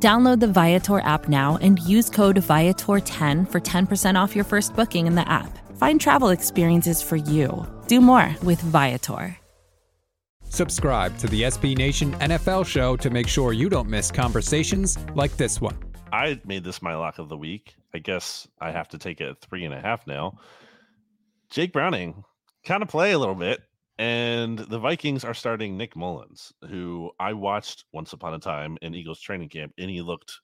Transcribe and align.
Download 0.00 0.38
the 0.38 0.46
Viator 0.46 1.00
app 1.00 1.28
now 1.28 1.58
and 1.60 1.80
use 1.80 2.08
code 2.08 2.36
Viator10 2.36 3.50
for 3.50 3.60
10% 3.60 4.14
off 4.14 4.36
your 4.36 4.44
first 4.44 4.76
booking 4.76 5.08
in 5.08 5.16
the 5.16 5.28
app. 5.28 5.58
Find 5.76 6.00
travel 6.00 6.28
experiences 6.28 7.02
for 7.02 7.16
you. 7.16 7.66
Do 7.88 8.00
more 8.00 8.34
with 8.44 8.60
Viator. 8.60 9.36
Subscribe 10.44 11.18
to 11.18 11.26
the 11.26 11.42
SB 11.42 11.76
Nation 11.76 12.12
NFL 12.14 12.64
show 12.64 12.96
to 12.96 13.10
make 13.10 13.28
sure 13.28 13.52
you 13.52 13.68
don't 13.68 13.88
miss 13.88 14.10
conversations 14.10 14.98
like 15.14 15.36
this 15.36 15.60
one. 15.60 15.76
I 16.12 16.40
made 16.44 16.64
this 16.64 16.80
my 16.80 16.94
lock 16.94 17.18
of 17.18 17.28
the 17.28 17.36
week. 17.36 17.74
I 17.92 17.98
guess 17.98 18.48
I 18.60 18.70
have 18.70 18.88
to 18.90 18.98
take 18.98 19.20
it 19.20 19.28
at 19.28 19.40
three 19.40 19.64
and 19.64 19.74
a 19.74 19.80
half 19.80 20.06
now. 20.06 20.38
Jake 21.50 21.72
Browning 21.72 22.24
kind 22.64 22.82
of 22.82 22.88
play 22.88 23.12
a 23.12 23.18
little 23.18 23.34
bit. 23.34 23.60
And 23.98 24.58
the 24.58 24.78
Vikings 24.78 25.24
are 25.24 25.34
starting 25.34 25.76
Nick 25.76 25.96
Mullens, 25.96 26.52
who 26.68 27.10
I 27.18 27.32
watched 27.32 27.84
once 27.92 28.12
upon 28.12 28.34
a 28.34 28.38
time 28.38 28.78
in 28.80 28.94
Eagles 28.94 29.20
training 29.20 29.48
camp, 29.48 29.72
and 29.76 29.90
he 29.90 30.02
looked 30.02 30.40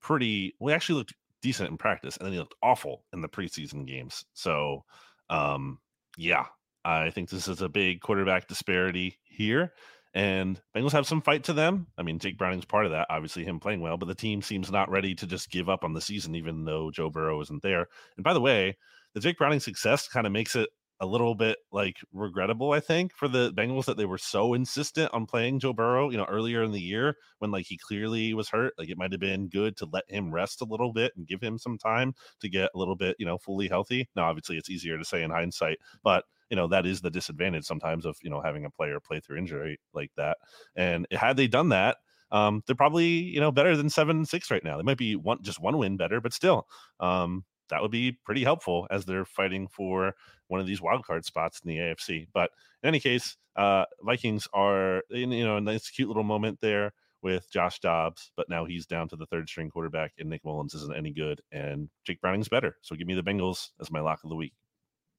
pretty 0.00 0.54
well, 0.58 0.70
he 0.70 0.74
actually 0.74 0.98
looked 0.98 1.14
decent 1.42 1.70
in 1.70 1.76
practice, 1.76 2.16
and 2.16 2.26
then 2.26 2.32
he 2.32 2.38
looked 2.38 2.54
awful 2.62 3.04
in 3.12 3.20
the 3.20 3.28
preseason 3.28 3.86
games. 3.86 4.24
So 4.32 4.84
um, 5.28 5.78
yeah, 6.16 6.46
I 6.84 7.10
think 7.10 7.28
this 7.28 7.48
is 7.48 7.60
a 7.60 7.68
big 7.68 8.00
quarterback 8.00 8.48
disparity 8.48 9.18
here. 9.24 9.72
And 10.14 10.58
Bengals 10.74 10.92
have 10.92 11.06
some 11.06 11.20
fight 11.20 11.44
to 11.44 11.52
them. 11.52 11.88
I 11.98 12.02
mean, 12.02 12.18
Jake 12.18 12.38
Browning's 12.38 12.64
part 12.64 12.86
of 12.86 12.92
that, 12.92 13.08
obviously 13.10 13.44
him 13.44 13.60
playing 13.60 13.82
well, 13.82 13.98
but 13.98 14.06
the 14.06 14.14
team 14.14 14.40
seems 14.40 14.70
not 14.70 14.90
ready 14.90 15.14
to 15.14 15.26
just 15.26 15.50
give 15.50 15.68
up 15.68 15.84
on 15.84 15.92
the 15.92 16.00
season, 16.00 16.34
even 16.34 16.64
though 16.64 16.90
Joe 16.90 17.10
Burrow 17.10 17.42
isn't 17.42 17.62
there. 17.62 17.88
And 18.16 18.24
by 18.24 18.32
the 18.32 18.40
way, 18.40 18.78
the 19.12 19.20
Jake 19.20 19.36
Browning 19.36 19.60
success 19.60 20.08
kind 20.08 20.26
of 20.26 20.32
makes 20.32 20.56
it 20.56 20.70
a 21.00 21.06
little 21.06 21.34
bit 21.34 21.58
like 21.72 21.96
regrettable, 22.12 22.72
I 22.72 22.80
think, 22.80 23.12
for 23.14 23.28
the 23.28 23.52
Bengals 23.52 23.84
that 23.84 23.96
they 23.96 24.06
were 24.06 24.18
so 24.18 24.54
insistent 24.54 25.12
on 25.12 25.26
playing 25.26 25.60
Joe 25.60 25.72
Burrow, 25.72 26.10
you 26.10 26.16
know, 26.16 26.26
earlier 26.28 26.62
in 26.62 26.72
the 26.72 26.80
year 26.80 27.16
when 27.38 27.50
like 27.50 27.66
he 27.66 27.76
clearly 27.76 28.32
was 28.34 28.48
hurt. 28.48 28.72
Like 28.78 28.88
it 28.88 28.98
might 28.98 29.12
have 29.12 29.20
been 29.20 29.48
good 29.48 29.76
to 29.78 29.88
let 29.92 30.04
him 30.08 30.32
rest 30.32 30.62
a 30.62 30.66
little 30.66 30.92
bit 30.92 31.12
and 31.16 31.26
give 31.26 31.40
him 31.40 31.58
some 31.58 31.78
time 31.78 32.14
to 32.40 32.48
get 32.48 32.70
a 32.74 32.78
little 32.78 32.96
bit, 32.96 33.16
you 33.18 33.26
know, 33.26 33.38
fully 33.38 33.68
healthy. 33.68 34.08
Now, 34.16 34.24
obviously, 34.24 34.56
it's 34.56 34.70
easier 34.70 34.96
to 34.98 35.04
say 35.04 35.22
in 35.22 35.30
hindsight, 35.30 35.78
but 36.02 36.24
you 36.50 36.56
know 36.56 36.68
that 36.68 36.86
is 36.86 37.00
the 37.00 37.10
disadvantage 37.10 37.64
sometimes 37.64 38.06
of 38.06 38.16
you 38.22 38.30
know 38.30 38.40
having 38.40 38.64
a 38.64 38.70
player 38.70 39.00
play 39.00 39.20
through 39.20 39.38
injury 39.38 39.78
like 39.92 40.10
that. 40.16 40.38
And 40.76 41.06
had 41.10 41.36
they 41.36 41.48
done 41.48 41.70
that, 41.70 41.96
um, 42.30 42.62
they're 42.66 42.76
probably 42.76 43.06
you 43.06 43.40
know 43.40 43.52
better 43.52 43.76
than 43.76 43.90
seven 43.90 44.24
six 44.24 44.50
right 44.50 44.64
now. 44.64 44.76
They 44.76 44.82
might 44.82 44.98
be 44.98 45.16
one 45.16 45.42
just 45.42 45.60
one 45.60 45.78
win 45.78 45.96
better, 45.96 46.20
but 46.20 46.32
still, 46.32 46.66
um, 47.00 47.44
that 47.70 47.82
would 47.82 47.90
be 47.90 48.12
pretty 48.24 48.44
helpful 48.44 48.86
as 48.90 49.04
they're 49.04 49.24
fighting 49.24 49.68
for 49.68 50.14
one 50.48 50.60
of 50.60 50.66
these 50.66 50.80
wild 50.80 51.04
card 51.04 51.24
spots 51.24 51.60
in 51.64 51.68
the 51.68 51.78
AFC. 51.78 52.28
But 52.32 52.50
in 52.82 52.88
any 52.88 53.00
case, 53.00 53.36
uh, 53.56 53.84
Vikings 54.02 54.46
are 54.52 55.02
in 55.10 55.32
you 55.32 55.44
know 55.44 55.56
a 55.56 55.60
nice 55.60 55.90
cute 55.90 56.08
little 56.08 56.24
moment 56.24 56.58
there 56.60 56.92
with 57.22 57.50
Josh 57.50 57.80
Dobbs, 57.80 58.30
but 58.36 58.48
now 58.48 58.64
he's 58.64 58.86
down 58.86 59.08
to 59.08 59.16
the 59.16 59.26
third 59.26 59.48
string 59.48 59.70
quarterback, 59.70 60.12
and 60.18 60.30
Nick 60.30 60.44
Mullens 60.44 60.74
isn't 60.74 60.96
any 60.96 61.10
good, 61.10 61.40
and 61.50 61.88
Jake 62.04 62.20
Browning's 62.20 62.48
better. 62.48 62.76
So 62.82 62.94
give 62.94 63.06
me 63.06 63.14
the 63.14 63.22
Bengals 63.22 63.70
as 63.80 63.90
my 63.90 64.00
lock 64.00 64.22
of 64.22 64.30
the 64.30 64.36
week. 64.36 64.52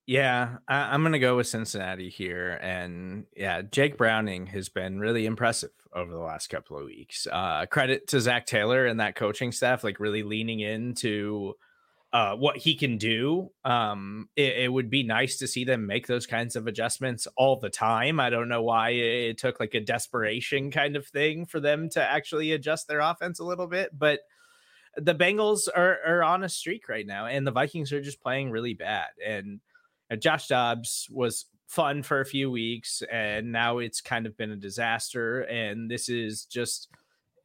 Yeah, 0.07 0.59
I, 0.69 0.95
am 0.95 1.11
to 1.11 1.19
go 1.19 1.35
with 1.35 1.47
Cincinnati 1.47 2.09
here. 2.09 2.57
And 2.61 3.25
yeah, 3.35 3.61
Jake 3.61 3.97
Browning 3.97 4.47
has 4.47 4.69
been 4.69 4.99
really 4.99 5.25
impressive 5.25 5.71
over 5.93 6.09
the 6.09 6.19
last 6.19 6.47
couple 6.47 6.77
of 6.77 6.85
weeks. 6.85 7.27
Uh, 7.29 7.65
credit 7.65 8.07
to 8.07 8.21
Zac 8.21 8.45
Taylor 8.45 8.85
and 8.85 9.01
that 9.01 9.15
coaching 9.15 9.51
staff, 9.51 9.83
like 9.83 9.99
really 9.99 10.23
leaning 10.23 10.61
into 10.61 11.55
uh, 12.17 12.35
what 12.35 12.57
he 12.57 12.73
can 12.73 12.97
do. 12.97 13.51
Um, 13.63 14.27
it, 14.35 14.57
it, 14.57 14.73
would 14.73 14.89
be 14.89 15.03
nice 15.03 15.37
to 15.37 15.47
see 15.47 15.65
them 15.65 15.85
make 15.85 16.07
those 16.07 16.25
kinds 16.25 16.55
of 16.55 16.65
adjustments 16.65 17.27
all 17.37 17.59
the 17.59 17.69
time. 17.69 18.19
I 18.19 18.31
don't 18.31 18.49
know 18.49 18.63
why 18.63 18.89
it 18.89 19.37
took 19.37 19.59
like 19.59 19.75
a 19.75 19.79
desperation 19.79 20.71
kind 20.71 20.95
of 20.95 21.05
thing 21.05 21.45
for 21.45 21.59
them 21.59 21.89
to 21.89 22.01
actually 22.01 22.53
adjust 22.53 22.87
their 22.87 23.01
offense 23.01 23.39
a 23.39 23.43
little 23.43 23.67
bit, 23.67 23.91
but 23.95 24.21
the 24.95 25.13
Bengals 25.13 25.67
are, 25.75 25.99
are 26.07 26.23
on 26.23 26.43
a 26.43 26.49
streak 26.49 26.89
right 26.89 27.05
now, 27.05 27.27
and 27.27 27.45
the 27.45 27.51
Vikings 27.51 27.93
are 27.93 28.01
just 28.01 28.19
playing 28.19 28.49
really 28.49 28.73
bad. 28.73 29.09
And 29.23 29.59
uh, 30.09 30.15
Josh 30.15 30.47
Dobbs 30.47 31.07
was 31.11 31.45
fun 31.67 32.01
for 32.01 32.19
a 32.19 32.25
few 32.25 32.49
weeks, 32.49 33.03
and 33.11 33.51
now 33.51 33.77
it's 33.77 34.01
kind 34.01 34.25
of 34.25 34.35
been 34.35 34.49
a 34.49 34.55
disaster. 34.55 35.41
And 35.41 35.87
this 35.91 36.09
is 36.09 36.45
just 36.45 36.89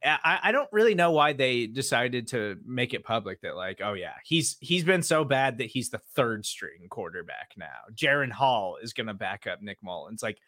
I, 0.05 0.39
I 0.43 0.51
don't 0.51 0.69
really 0.71 0.95
know 0.95 1.11
why 1.11 1.33
they 1.33 1.65
decided 1.65 2.27
to 2.29 2.57
make 2.65 2.93
it 2.93 3.05
public 3.05 3.41
that 3.41 3.55
like, 3.55 3.79
oh 3.83 3.93
yeah, 3.93 4.15
he's 4.23 4.57
he's 4.59 4.83
been 4.83 5.03
so 5.03 5.23
bad 5.23 5.57
that 5.59 5.67
he's 5.67 5.89
the 5.89 6.01
third 6.15 6.45
string 6.45 6.87
quarterback 6.89 7.53
now. 7.57 7.67
Jaren 7.95 8.31
Hall 8.31 8.77
is 8.81 8.93
gonna 8.93 9.13
back 9.13 9.47
up 9.47 9.61
Nick 9.61 9.77
Mullens. 9.81 10.21
Like 10.21 10.39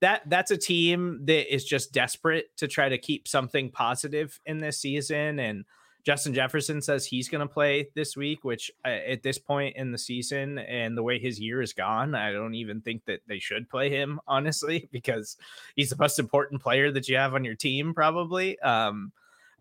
that 0.00 0.22
that's 0.28 0.50
a 0.50 0.56
team 0.56 1.20
that 1.26 1.54
is 1.54 1.64
just 1.64 1.92
desperate 1.92 2.56
to 2.56 2.68
try 2.68 2.88
to 2.88 2.98
keep 2.98 3.28
something 3.28 3.70
positive 3.70 4.40
in 4.46 4.58
this 4.58 4.78
season 4.78 5.38
and 5.38 5.64
Justin 6.04 6.34
Jefferson 6.34 6.82
says 6.82 7.06
he's 7.06 7.30
going 7.30 7.46
to 7.46 7.52
play 7.52 7.88
this 7.94 8.16
week, 8.16 8.44
which 8.44 8.70
uh, 8.84 8.88
at 8.88 9.22
this 9.22 9.38
point 9.38 9.76
in 9.76 9.90
the 9.90 9.98
season 9.98 10.58
and 10.58 10.96
the 10.96 11.02
way 11.02 11.18
his 11.18 11.40
year 11.40 11.62
is 11.62 11.72
gone, 11.72 12.14
I 12.14 12.30
don't 12.30 12.54
even 12.54 12.82
think 12.82 13.06
that 13.06 13.20
they 13.26 13.38
should 13.38 13.70
play 13.70 13.88
him, 13.88 14.20
honestly, 14.28 14.88
because 14.92 15.36
he's 15.76 15.90
the 15.90 15.96
most 15.96 16.18
important 16.18 16.62
player 16.62 16.92
that 16.92 17.08
you 17.08 17.16
have 17.16 17.34
on 17.34 17.44
your 17.44 17.54
team, 17.54 17.94
probably. 17.94 18.58
Um, 18.60 19.12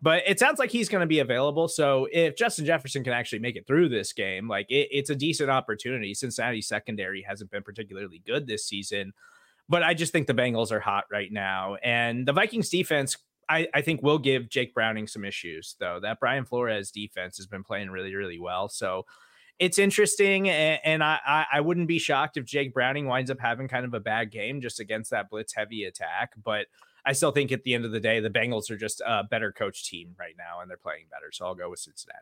but 0.02 0.24
it 0.28 0.38
sounds 0.38 0.60
like 0.60 0.70
he's 0.70 0.90
going 0.90 1.00
to 1.00 1.08
be 1.08 1.20
available. 1.20 1.70
So 1.70 2.10
if 2.12 2.36
Justin 2.36 2.66
Jefferson 2.66 3.06
can 3.06 3.14
actually 3.14 3.40
make 3.40 3.56
it 3.56 3.66
through 3.66 3.88
this 3.88 4.12
game, 4.12 4.50
like 4.50 4.70
it, 4.70 4.90
it's 4.92 5.10
a 5.10 5.16
decent 5.16 5.50
opportunity. 5.50 6.14
Cincinnati 6.14 6.62
secondary 6.62 7.22
hasn't 7.22 7.52
been 7.52 7.64
particularly 7.64 8.22
good 8.28 8.46
this 8.46 8.66
season, 8.66 9.14
but 9.70 9.82
I 9.82 9.94
just 9.94 10.12
think 10.12 10.28
the 10.28 10.34
Bengals 10.34 10.74
are 10.74 10.82
hot 10.82 11.06
right 11.10 11.32
now. 11.32 11.76
And 11.76 12.28
the 12.28 12.34
Vikings 12.34 12.68
defense 12.68 13.16
I, 13.50 13.68
I 13.74 13.82
think 13.82 14.02
will 14.02 14.18
give 14.18 14.50
Jake 14.50 14.74
Browning 14.74 15.08
some 15.08 15.26
issues, 15.26 15.76
though. 15.80 16.00
That 16.02 16.20
Brian 16.20 16.46
Flores 16.46 16.92
defense 16.92 17.38
has 17.38 17.48
been 17.48 17.64
playing 17.64 17.90
really, 17.90 18.16
really 18.16 18.40
well. 18.40 18.70
So 18.70 19.06
it's 19.60 19.78
interesting. 19.78 20.50
And, 20.50 20.80
and 20.84 21.04
I, 21.04 21.46
I 21.52 21.62
wouldn't 21.62 21.88
be 21.88 22.00
shocked 22.00 22.38
if 22.38 22.46
Jake 22.46 22.74
Browning 22.74 23.06
winds 23.06 23.30
up 23.30 23.40
having 23.40 23.68
kind 23.68 23.86
of 23.86 23.94
a 23.94 24.00
bad 24.00 24.32
game 24.32 24.62
just 24.62 24.80
against 24.80 25.12
that 25.12 25.30
blitz 25.30 25.54
heavy 25.54 25.86
attack. 25.86 26.34
But 26.44 26.68
I 27.06 27.14
still 27.14 27.32
think 27.32 27.52
at 27.52 27.64
the 27.64 27.74
end 27.74 27.86
of 27.86 27.92
the 27.92 28.00
day, 28.00 28.20
the 28.20 28.30
Bengals 28.30 28.72
are 28.72 28.78
just 28.78 29.02
a 29.06 29.24
better 29.24 29.52
coach 29.52 29.90
team 29.90 30.16
right 30.18 30.36
now 30.38 30.62
and 30.62 30.70
they're 30.70 30.78
playing 30.78 31.06
better. 31.12 31.32
So 31.32 31.46
I'll 31.46 31.56
go 31.56 31.70
with 31.70 31.80
Cincinnati. 31.80 32.20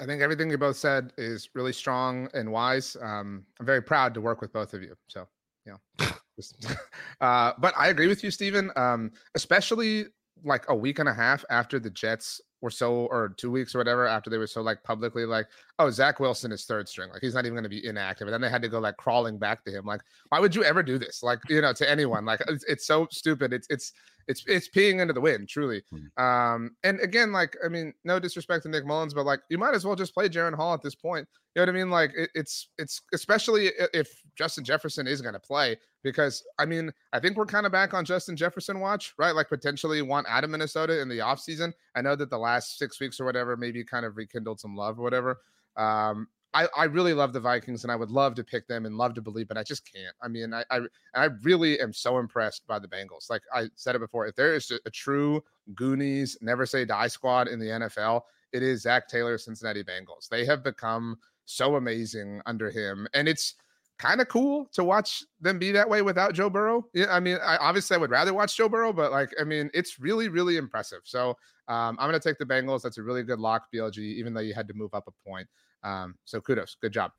I 0.00 0.06
think 0.06 0.22
everything 0.22 0.50
you 0.50 0.58
both 0.58 0.76
said 0.76 1.12
is 1.18 1.48
really 1.54 1.72
strong 1.72 2.28
and 2.32 2.52
wise. 2.52 2.96
Um, 3.00 3.44
I'm 3.58 3.66
very 3.66 3.82
proud 3.82 4.14
to 4.14 4.20
work 4.20 4.40
with 4.40 4.52
both 4.52 4.74
of 4.74 4.82
you. 4.82 4.94
So, 5.08 5.26
you 5.66 5.72
know, 5.72 6.06
uh, 7.20 7.52
but 7.58 7.74
I 7.76 7.88
agree 7.88 8.06
with 8.06 8.22
you, 8.22 8.30
Stephen. 8.30 8.70
Um, 8.76 9.10
especially 9.34 10.06
like 10.44 10.64
a 10.68 10.74
week 10.74 10.98
and 10.98 11.08
a 11.08 11.14
half 11.14 11.44
after 11.50 11.78
the 11.78 11.90
Jets 11.90 12.40
were 12.60 12.70
so, 12.70 13.06
or 13.06 13.34
two 13.36 13.50
weeks 13.50 13.74
or 13.74 13.78
whatever, 13.78 14.06
after 14.06 14.30
they 14.30 14.38
were 14.38 14.46
so 14.46 14.60
like 14.60 14.82
publicly 14.82 15.24
like, 15.24 15.46
oh, 15.78 15.90
Zach 15.90 16.18
Wilson 16.18 16.50
is 16.50 16.64
third 16.64 16.88
string. 16.88 17.08
Like 17.10 17.22
he's 17.22 17.34
not 17.34 17.44
even 17.44 17.54
going 17.54 17.62
to 17.62 17.68
be 17.68 17.86
inactive. 17.86 18.26
And 18.26 18.34
then 18.34 18.40
they 18.40 18.50
had 18.50 18.62
to 18.62 18.68
go 18.68 18.80
like 18.80 18.96
crawling 18.96 19.38
back 19.38 19.64
to 19.64 19.70
him. 19.70 19.86
Like, 19.86 20.00
why 20.30 20.40
would 20.40 20.54
you 20.54 20.64
ever 20.64 20.82
do 20.82 20.98
this? 20.98 21.22
Like, 21.22 21.38
you 21.48 21.60
know, 21.60 21.72
to 21.72 21.88
anyone? 21.88 22.24
Like, 22.24 22.40
it's, 22.48 22.64
it's 22.64 22.86
so 22.86 23.06
stupid. 23.12 23.52
It's, 23.52 23.68
it's, 23.70 23.92
it's, 24.26 24.44
it's 24.46 24.68
peeing 24.68 25.00
into 25.00 25.14
the 25.14 25.20
wind, 25.20 25.48
truly. 25.48 25.82
Mm. 25.92 26.22
Um, 26.22 26.76
and 26.82 27.00
again, 27.00 27.32
like, 27.32 27.56
I 27.64 27.68
mean, 27.68 27.94
no 28.04 28.18
disrespect 28.18 28.64
to 28.64 28.68
Nick 28.68 28.84
Mullens, 28.84 29.14
but 29.14 29.24
like, 29.24 29.40
you 29.48 29.56
might 29.56 29.74
as 29.74 29.84
well 29.84 29.96
just 29.96 30.12
play 30.12 30.28
Jaren 30.28 30.54
Hall 30.54 30.74
at 30.74 30.82
this 30.82 30.94
point. 30.96 31.26
You 31.54 31.60
know 31.60 31.72
what 31.72 31.76
I 31.76 31.78
mean? 31.78 31.90
Like, 31.90 32.12
it, 32.16 32.30
it's, 32.34 32.68
it's, 32.76 33.00
especially 33.14 33.70
if 33.94 34.20
Justin 34.36 34.64
Jefferson 34.64 35.06
is 35.06 35.22
going 35.22 35.34
to 35.34 35.40
play, 35.40 35.78
because 36.08 36.44
I 36.58 36.64
mean, 36.64 36.92
I 37.12 37.20
think 37.20 37.36
we're 37.36 37.46
kind 37.46 37.66
of 37.66 37.72
back 37.72 37.94
on 37.94 38.04
Justin 38.04 38.36
Jefferson 38.36 38.80
watch, 38.80 39.14
right? 39.18 39.34
Like 39.34 39.48
potentially 39.48 40.02
want 40.02 40.26
out 40.28 40.44
of 40.44 40.50
Minnesota 40.50 41.00
in 41.00 41.08
the 41.08 41.18
offseason. 41.18 41.72
I 41.94 42.02
know 42.02 42.16
that 42.16 42.30
the 42.30 42.38
last 42.38 42.78
six 42.78 42.98
weeks 43.00 43.20
or 43.20 43.24
whatever 43.24 43.56
maybe 43.56 43.84
kind 43.84 44.06
of 44.06 44.16
rekindled 44.16 44.60
some 44.60 44.74
love 44.74 44.98
or 44.98 45.02
whatever. 45.02 45.40
Um, 45.76 46.28
I, 46.54 46.66
I 46.74 46.84
really 46.84 47.12
love 47.12 47.34
the 47.34 47.40
Vikings 47.40 47.84
and 47.84 47.92
I 47.92 47.96
would 47.96 48.10
love 48.10 48.34
to 48.36 48.44
pick 48.44 48.66
them 48.66 48.86
and 48.86 48.96
love 48.96 49.14
to 49.14 49.20
believe, 49.20 49.48
but 49.48 49.58
I 49.58 49.62
just 49.62 49.90
can't. 49.92 50.14
I 50.22 50.28
mean, 50.28 50.54
I 50.54 50.64
I, 50.70 50.80
I 51.14 51.24
really 51.42 51.78
am 51.80 51.92
so 51.92 52.18
impressed 52.18 52.66
by 52.66 52.78
the 52.78 52.88
Bengals. 52.88 53.28
Like 53.28 53.42
I 53.52 53.68
said 53.74 53.94
it 53.94 54.00
before, 54.00 54.26
if 54.26 54.34
there 54.34 54.54
is 54.54 54.72
a, 54.86 54.90
true 54.90 55.44
Goonies 55.74 56.38
never 56.40 56.64
say 56.64 56.84
die 56.84 57.08
squad 57.08 57.48
in 57.48 57.58
the 57.58 57.66
NFL, 57.66 58.22
it 58.52 58.62
is 58.62 58.82
Zac 58.82 59.08
Taylor, 59.08 59.36
Cincinnati 59.36 59.84
Bengals. 59.84 60.28
They 60.30 60.46
have 60.46 60.64
become 60.64 61.18
so 61.44 61.76
amazing 61.76 62.40
under 62.46 62.70
him, 62.70 63.06
and 63.12 63.28
it's 63.28 63.54
kind 63.98 64.20
of 64.20 64.28
cool 64.28 64.68
to 64.72 64.84
watch 64.84 65.24
them 65.40 65.58
be 65.58 65.72
that 65.72 65.88
way 65.88 66.02
without 66.02 66.34
Joe 66.34 66.48
Burrow. 66.48 66.86
Yeah, 66.94 67.06
I 67.10 67.20
mean, 67.20 67.38
I 67.44 67.56
obviously 67.56 67.96
I 67.96 67.98
would 67.98 68.10
rather 68.10 68.32
watch 68.32 68.56
Joe 68.56 68.68
Burrow, 68.68 68.92
but 68.92 69.10
like, 69.10 69.30
I 69.40 69.44
mean, 69.44 69.70
it's 69.74 69.98
really, 69.98 70.28
really 70.28 70.56
impressive. 70.56 71.00
So 71.04 71.30
um, 71.68 71.96
I'm 71.98 72.08
going 72.08 72.12
to 72.12 72.20
take 72.20 72.38
the 72.38 72.46
Bengals. 72.46 72.82
That's 72.82 72.98
a 72.98 73.02
really 73.02 73.22
good 73.22 73.40
lock, 73.40 73.64
BLG, 73.74 73.98
even 73.98 74.34
though 74.34 74.40
you 74.40 74.54
had 74.54 74.68
to 74.68 74.74
move 74.74 74.94
up 74.94 75.04
a 75.08 75.28
point. 75.28 75.48
Um, 75.82 76.14
so 76.24 76.40
kudos, 76.40 76.76
good 76.80 76.92
job. 76.92 77.12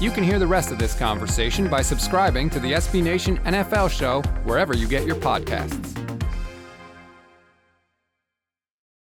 You 0.00 0.10
can 0.10 0.24
hear 0.24 0.38
the 0.38 0.46
rest 0.46 0.72
of 0.72 0.78
this 0.78 0.98
conversation 0.98 1.68
by 1.68 1.82
subscribing 1.82 2.50
to 2.50 2.60
the 2.60 2.72
SB 2.72 3.02
Nation 3.02 3.38
NFL 3.38 3.90
show 3.90 4.22
wherever 4.44 4.74
you 4.74 4.88
get 4.88 5.06
your 5.06 5.16
podcasts. 5.16 6.11